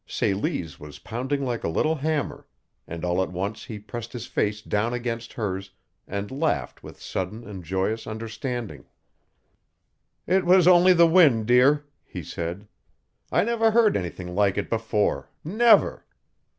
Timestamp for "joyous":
7.63-8.07